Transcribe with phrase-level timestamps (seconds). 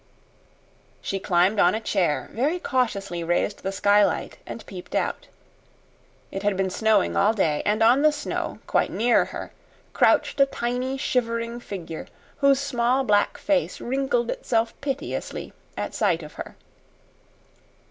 [0.99, 5.27] She climbed on a chair, very cautiously raised the skylight, and peeped out.
[6.31, 9.53] It had been snowing all day, and on the snow, quite near her,
[9.93, 16.33] crouched a tiny, shivering figure, whose small black face wrinkled itself piteously at sight of
[16.33, 16.55] her.